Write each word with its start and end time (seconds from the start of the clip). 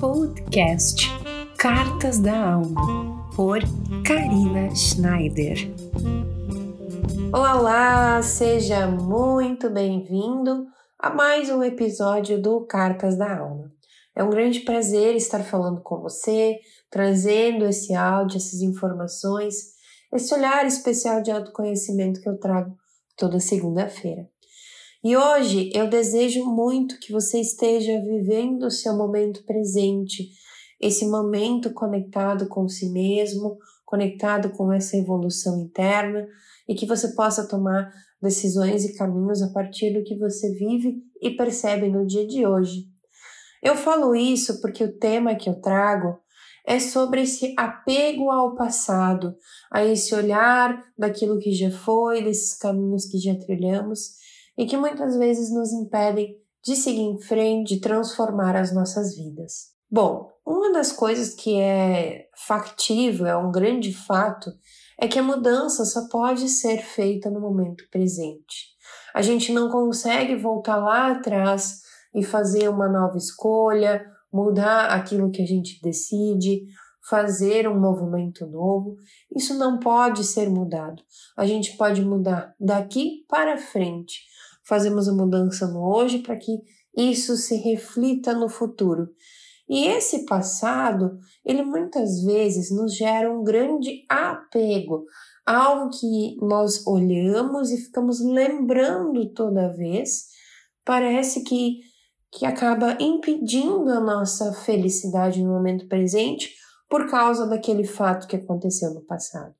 podcast 0.00 1.08
Cartas 1.58 2.18
da 2.18 2.54
Alma, 2.54 3.30
por 3.36 3.58
Karina 4.02 4.74
Schneider. 4.74 5.58
Olá, 7.30 7.60
olá! 7.60 8.22
Seja 8.22 8.86
muito 8.86 9.68
bem-vindo 9.68 10.66
a 10.98 11.10
mais 11.10 11.50
um 11.50 11.62
episódio 11.62 12.40
do 12.40 12.62
Cartas 12.62 13.18
da 13.18 13.40
Alma. 13.40 13.70
É 14.16 14.24
um 14.24 14.30
grande 14.30 14.60
prazer 14.60 15.14
estar 15.16 15.44
falando 15.44 15.82
com 15.82 16.00
você, 16.00 16.58
trazendo 16.90 17.66
esse 17.66 17.94
áudio, 17.94 18.38
essas 18.38 18.62
informações, 18.62 19.54
esse 20.14 20.32
olhar 20.32 20.64
especial 20.64 21.20
de 21.20 21.30
autoconhecimento 21.30 22.22
que 22.22 22.28
eu 22.28 22.38
trago 22.38 22.74
toda 23.18 23.38
segunda-feira. 23.38 24.26
E 25.02 25.16
hoje 25.16 25.70
eu 25.74 25.88
desejo 25.88 26.44
muito 26.44 26.98
que 27.00 27.10
você 27.10 27.40
esteja 27.40 27.98
vivendo 28.02 28.64
o 28.64 28.70
seu 28.70 28.94
momento 28.94 29.42
presente, 29.44 30.28
esse 30.78 31.06
momento 31.06 31.72
conectado 31.72 32.46
com 32.46 32.68
si 32.68 32.90
mesmo, 32.90 33.56
conectado 33.86 34.50
com 34.50 34.70
essa 34.70 34.98
evolução 34.98 35.58
interna 35.58 36.28
e 36.68 36.74
que 36.74 36.84
você 36.84 37.14
possa 37.14 37.48
tomar 37.48 37.90
decisões 38.20 38.84
e 38.84 38.94
caminhos 38.94 39.40
a 39.40 39.50
partir 39.50 39.90
do 39.90 40.04
que 40.04 40.18
você 40.18 40.52
vive 40.52 41.02
e 41.22 41.30
percebe 41.30 41.88
no 41.88 42.06
dia 42.06 42.26
de 42.26 42.46
hoje. 42.46 42.84
Eu 43.62 43.76
falo 43.76 44.14
isso 44.14 44.60
porque 44.60 44.84
o 44.84 44.98
tema 44.98 45.34
que 45.34 45.48
eu 45.48 45.58
trago 45.62 46.18
é 46.66 46.78
sobre 46.78 47.22
esse 47.22 47.54
apego 47.56 48.30
ao 48.30 48.54
passado, 48.54 49.34
a 49.72 49.82
esse 49.82 50.14
olhar 50.14 50.84
daquilo 50.96 51.38
que 51.38 51.52
já 51.52 51.70
foi, 51.70 52.22
desses 52.22 52.54
caminhos 52.54 53.06
que 53.06 53.16
já 53.16 53.34
trilhamos 53.34 54.20
e 54.56 54.66
que 54.66 54.76
muitas 54.76 55.16
vezes 55.16 55.52
nos 55.52 55.72
impedem 55.72 56.36
de 56.64 56.76
seguir 56.76 57.02
em 57.02 57.20
frente, 57.20 57.74
de 57.74 57.80
transformar 57.80 58.56
as 58.56 58.74
nossas 58.74 59.16
vidas. 59.16 59.70
Bom, 59.90 60.30
uma 60.46 60.72
das 60.72 60.92
coisas 60.92 61.34
que 61.34 61.58
é 61.58 62.28
factível, 62.46 63.26
é 63.26 63.36
um 63.36 63.50
grande 63.50 63.92
fato, 63.92 64.50
é 64.98 65.08
que 65.08 65.18
a 65.18 65.22
mudança 65.22 65.84
só 65.84 66.08
pode 66.08 66.48
ser 66.48 66.78
feita 66.78 67.30
no 67.30 67.40
momento 67.40 67.84
presente. 67.90 68.68
A 69.14 69.22
gente 69.22 69.52
não 69.52 69.70
consegue 69.70 70.36
voltar 70.36 70.76
lá 70.76 71.12
atrás 71.12 71.80
e 72.14 72.22
fazer 72.22 72.68
uma 72.68 72.88
nova 72.88 73.16
escolha, 73.16 74.04
mudar 74.32 74.86
aquilo 74.90 75.30
que 75.30 75.42
a 75.42 75.46
gente 75.46 75.80
decide, 75.82 76.66
fazer 77.08 77.68
um 77.68 77.78
movimento 77.78 78.46
novo. 78.46 78.96
Isso 79.34 79.54
não 79.54 79.78
pode 79.78 80.24
ser 80.24 80.48
mudado. 80.48 81.02
A 81.36 81.46
gente 81.46 81.76
pode 81.76 82.02
mudar 82.04 82.54
daqui 82.58 83.24
para 83.28 83.56
frente 83.56 84.30
fazemos 84.70 85.08
a 85.08 85.12
mudança 85.12 85.66
no 85.66 85.84
hoje 85.84 86.20
para 86.20 86.36
que 86.36 86.62
isso 86.96 87.36
se 87.36 87.56
reflita 87.56 88.32
no 88.32 88.48
futuro. 88.48 89.08
E 89.68 89.84
esse 89.86 90.24
passado, 90.24 91.18
ele 91.44 91.62
muitas 91.64 92.22
vezes 92.22 92.70
nos 92.70 92.96
gera 92.96 93.32
um 93.32 93.42
grande 93.42 94.04
apego, 94.08 95.04
algo 95.44 95.90
que 95.90 96.36
nós 96.40 96.86
olhamos 96.86 97.72
e 97.72 97.78
ficamos 97.78 98.20
lembrando 98.20 99.32
toda 99.32 99.72
vez, 99.72 100.26
parece 100.84 101.42
que, 101.42 101.80
que 102.30 102.46
acaba 102.46 102.96
impedindo 103.00 103.90
a 103.90 104.00
nossa 104.00 104.52
felicidade 104.52 105.42
no 105.42 105.50
momento 105.50 105.88
presente 105.88 106.54
por 106.90 107.08
causa 107.08 107.46
daquele 107.46 107.84
fato 107.84 108.26
que 108.26 108.34
aconteceu 108.34 108.92
no 108.92 109.02
passado. 109.02 109.54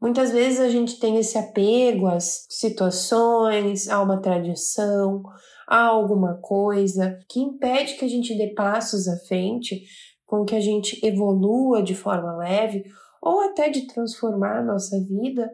Muitas 0.00 0.30
vezes 0.30 0.60
a 0.60 0.68
gente 0.68 1.00
tem 1.00 1.18
esse 1.18 1.36
apego 1.36 2.06
às 2.06 2.46
situações, 2.48 3.88
a 3.88 4.00
uma 4.00 4.22
tradição, 4.22 5.24
a 5.66 5.86
alguma 5.86 6.34
coisa 6.40 7.18
que 7.28 7.40
impede 7.40 7.96
que 7.96 8.04
a 8.04 8.08
gente 8.08 8.38
dê 8.38 8.54
passos 8.54 9.08
à 9.08 9.16
frente, 9.26 9.82
com 10.24 10.44
que 10.44 10.54
a 10.54 10.60
gente 10.60 11.04
evolua 11.04 11.82
de 11.82 11.96
forma 11.96 12.36
leve 12.36 12.84
ou 13.20 13.40
até 13.40 13.68
de 13.68 13.88
transformar 13.88 14.60
a 14.60 14.64
nossa 14.64 14.96
vida, 15.04 15.50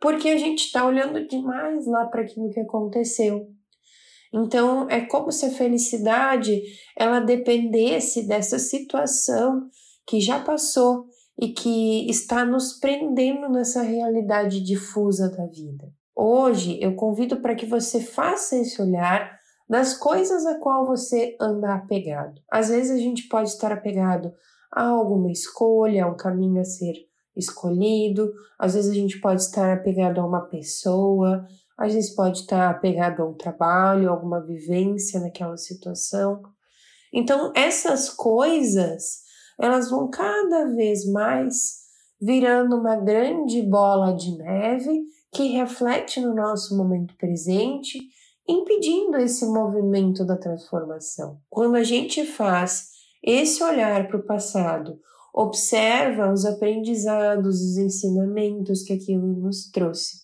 porque 0.00 0.30
a 0.30 0.38
gente 0.38 0.64
está 0.64 0.86
olhando 0.86 1.28
demais 1.28 1.86
lá 1.86 2.06
para 2.06 2.22
aquilo 2.22 2.48
que 2.48 2.60
aconteceu. 2.60 3.46
Então 4.32 4.88
é 4.88 5.02
como 5.02 5.30
se 5.30 5.44
a 5.44 5.50
felicidade 5.50 6.62
ela 6.96 7.20
dependesse 7.20 8.26
dessa 8.26 8.58
situação 8.58 9.68
que 10.06 10.20
já 10.20 10.40
passou 10.40 11.06
e 11.40 11.48
que 11.48 12.08
está 12.08 12.44
nos 12.44 12.74
prendendo 12.74 13.48
nessa 13.48 13.82
realidade 13.82 14.60
difusa 14.60 15.30
da 15.30 15.46
vida. 15.46 15.92
Hoje 16.14 16.78
eu 16.80 16.94
convido 16.94 17.40
para 17.40 17.54
que 17.54 17.66
você 17.66 18.00
faça 18.00 18.56
esse 18.56 18.80
olhar 18.80 19.38
nas 19.68 19.94
coisas 19.94 20.44
a 20.44 20.58
qual 20.58 20.86
você 20.86 21.36
anda 21.40 21.74
apegado. 21.74 22.40
Às 22.50 22.68
vezes 22.68 22.90
a 22.90 22.98
gente 22.98 23.28
pode 23.28 23.48
estar 23.48 23.72
apegado 23.72 24.32
a 24.70 24.84
alguma 24.84 25.30
escolha, 25.30 26.04
a 26.04 26.08
um 26.08 26.16
caminho 26.16 26.60
a 26.60 26.64
ser 26.64 26.94
escolhido, 27.34 28.30
às 28.58 28.74
vezes 28.74 28.90
a 28.90 28.94
gente 28.94 29.18
pode 29.20 29.40
estar 29.40 29.72
apegado 29.72 30.20
a 30.20 30.26
uma 30.26 30.42
pessoa, 30.42 31.46
às 31.78 31.94
vezes 31.94 32.14
pode 32.14 32.40
estar 32.40 32.70
apegado 32.70 33.22
a 33.22 33.26
um 33.26 33.34
trabalho, 33.34 34.08
a 34.08 34.12
alguma 34.12 34.40
vivência 34.40 35.18
naquela 35.20 35.56
situação. 35.56 36.42
Então, 37.12 37.52
essas 37.56 38.10
coisas 38.10 39.22
elas 39.58 39.90
vão 39.90 40.08
cada 40.08 40.66
vez 40.66 41.04
mais 41.10 41.82
virando 42.20 42.76
uma 42.76 42.96
grande 42.96 43.62
bola 43.62 44.14
de 44.14 44.36
neve 44.36 45.02
que 45.32 45.48
reflete 45.48 46.20
no 46.20 46.34
nosso 46.34 46.76
momento 46.76 47.16
presente, 47.16 47.98
impedindo 48.46 49.16
esse 49.16 49.46
movimento 49.46 50.24
da 50.24 50.36
transformação. 50.36 51.38
Quando 51.48 51.76
a 51.76 51.82
gente 51.82 52.24
faz 52.24 52.90
esse 53.22 53.62
olhar 53.62 54.06
para 54.08 54.18
o 54.18 54.22
passado, 54.22 55.00
observa 55.32 56.32
os 56.32 56.44
aprendizados, 56.44 57.60
os 57.60 57.78
ensinamentos 57.78 58.82
que 58.82 58.92
aquilo 58.92 59.26
nos 59.26 59.70
trouxe, 59.70 60.18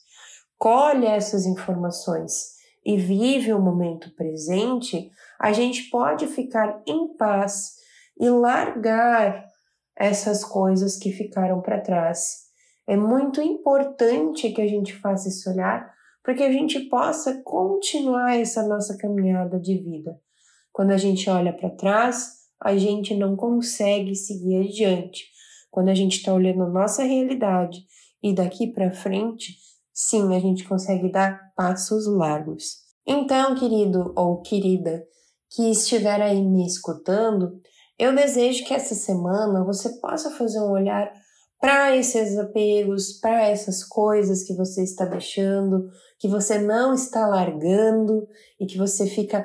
colhe 0.59 1.07
essas 1.07 1.47
informações 1.47 2.59
e 2.85 2.97
vive 2.97 3.53
o 3.53 3.61
momento 3.61 4.15
presente, 4.15 5.11
a 5.41 5.53
gente 5.53 5.85
pode 5.91 6.27
ficar 6.27 6.83
em 6.87 7.17
paz 7.17 7.78
e 8.19 8.29
largar 8.29 9.47
essas 9.97 10.45
coisas 10.45 10.97
que 10.97 11.13
ficaram 11.13 11.61
para 11.61 11.81
trás. 11.81 12.49
É 12.87 12.97
muito 12.97 13.41
importante 13.43 14.51
que 14.51 14.63
a 14.63 14.67
gente 14.67 14.95
faça 14.95 15.29
esse 15.29 15.49
olhar 15.49 15.93
para 16.23 16.35
que 16.35 16.43
a 16.43 16.53
gente 16.53 16.81
possa 16.89 17.43
continuar 17.43 18.37
essa 18.37 18.67
nossa 18.67 18.97
caminhada 18.97 19.59
de 19.59 19.77
vida. 19.79 20.19
Quando 20.73 20.93
a 20.93 20.97
gente 20.97 21.29
olha 21.29 21.53
para 21.53 21.71
trás, 21.71 22.39
a 22.63 22.77
gente 22.77 23.15
não 23.15 23.37
consegue 23.37 24.15
seguir 24.15 24.69
adiante. 24.69 25.25
Quando 25.71 25.89
a 25.89 25.95
gente 25.95 26.19
está 26.19 26.33
olhando 26.33 26.65
a 26.65 26.69
nossa 26.69 27.03
realidade 27.03 27.81
e 28.23 28.35
daqui 28.35 28.73
para 28.73 28.91
frente, 28.91 29.55
sim, 29.93 30.35
a 30.35 30.41
gente 30.41 30.65
consegue 30.65 31.11
dar 31.11 31.53
passos 31.57 32.07
largos. 32.07 32.79
Então, 33.07 33.55
querido 33.55 34.13
ou 34.17 34.41
querida 34.43 35.05
que 35.51 35.71
estiver 35.71 36.21
aí 36.21 36.43
me 36.43 36.67
escutando, 36.67 37.61
eu 37.99 38.15
desejo 38.15 38.65
que 38.65 38.73
essa 38.73 38.95
semana 38.95 39.65
você 39.65 39.89
possa 40.01 40.31
fazer 40.31 40.61
um 40.61 40.71
olhar 40.71 41.13
para 41.61 41.97
esses 41.97 42.39
apegos, 42.39 43.15
para 43.15 43.49
essas 43.49 43.83
coisas 43.83 44.45
que 44.45 44.55
você 44.55 44.85
está 44.85 45.05
deixando, 45.05 45.89
que 46.19 46.29
você 46.29 46.59
não 46.59 46.95
está 46.95 47.27
largando 47.27 48.29
e 48.61 48.67
que 48.67 48.79
você 48.79 49.07
fica 49.07 49.45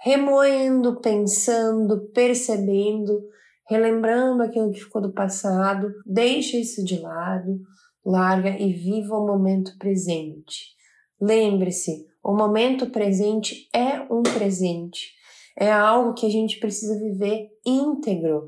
remoendo, 0.00 1.00
pensando, 1.00 2.10
percebendo, 2.12 3.20
relembrando 3.66 4.42
aquilo 4.42 4.70
que 4.70 4.80
ficou 4.80 5.00
do 5.00 5.12
passado. 5.12 5.90
Deixa 6.04 6.58
isso 6.58 6.84
de 6.84 7.00
lado, 7.00 7.58
larga 8.04 8.50
e 8.50 8.72
viva 8.72 9.16
o 9.16 9.26
momento 9.26 9.76
presente. 9.78 10.76
Lembre-se, 11.18 12.06
o 12.22 12.34
momento 12.34 12.90
presente 12.90 13.68
é 13.74 14.00
um 14.12 14.22
presente 14.22 15.17
é 15.58 15.72
algo 15.72 16.14
que 16.14 16.24
a 16.24 16.30
gente 16.30 16.60
precisa 16.60 16.96
viver 16.96 17.48
íntegro, 17.66 18.46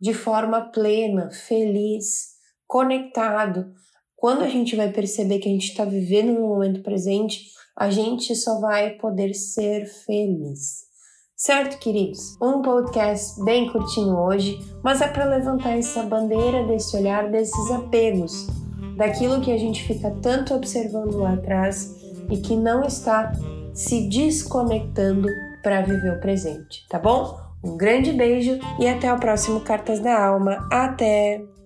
de 0.00 0.12
forma 0.12 0.60
plena, 0.72 1.30
feliz, 1.30 2.30
conectado. 2.66 3.72
Quando 4.16 4.42
a 4.42 4.48
gente 4.48 4.74
vai 4.74 4.90
perceber 4.90 5.38
que 5.38 5.48
a 5.48 5.52
gente 5.52 5.68
está 5.68 5.84
vivendo 5.84 6.32
no 6.32 6.48
momento 6.48 6.82
presente, 6.82 7.44
a 7.76 7.90
gente 7.90 8.34
só 8.34 8.58
vai 8.58 8.90
poder 8.96 9.34
ser 9.34 9.86
feliz. 9.86 10.88
Certo, 11.36 11.78
queridos? 11.78 12.36
Um 12.42 12.60
podcast 12.60 13.40
bem 13.44 13.70
curtinho 13.70 14.16
hoje, 14.16 14.58
mas 14.82 15.00
é 15.00 15.06
para 15.06 15.24
levantar 15.24 15.78
essa 15.78 16.02
bandeira 16.02 16.66
desse 16.66 16.96
olhar, 16.96 17.30
desses 17.30 17.70
apegos, 17.70 18.48
daquilo 18.96 19.40
que 19.40 19.52
a 19.52 19.56
gente 19.56 19.84
fica 19.84 20.10
tanto 20.20 20.54
observando 20.54 21.18
lá 21.18 21.34
atrás 21.34 21.94
e 22.28 22.38
que 22.38 22.56
não 22.56 22.82
está 22.84 23.32
se 23.72 24.08
desconectando 24.08 25.28
para 25.68 25.82
viver 25.82 26.12
o 26.14 26.18
presente, 26.18 26.86
tá 26.88 26.98
bom? 26.98 27.38
Um 27.62 27.76
grande 27.76 28.10
beijo 28.10 28.58
e 28.80 28.88
até 28.88 29.12
o 29.12 29.18
próximo 29.18 29.60
Cartas 29.60 30.00
da 30.00 30.18
Alma. 30.18 30.66
Até! 30.72 31.57